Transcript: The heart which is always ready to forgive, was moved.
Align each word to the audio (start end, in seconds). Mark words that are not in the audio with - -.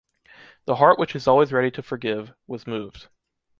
The 0.65 0.77
heart 0.77 0.97
which 0.97 1.15
is 1.15 1.27
always 1.27 1.53
ready 1.53 1.69
to 1.69 1.83
forgive, 1.83 2.33
was 2.47 2.65
moved. 2.65 3.07